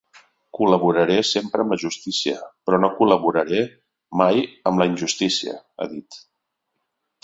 Col·laboraré 0.59 1.17
sempre 1.31 1.65
amb 1.65 1.75
la 1.75 1.79
justícia, 1.83 2.39
però 2.71 2.81
no 2.87 2.91
col·laboraré 3.03 3.63
mai 4.25 4.45
amb 4.73 4.85
la 4.85 4.93
injustícia, 4.95 5.59
ha 5.87 5.93
dit. 5.97 6.23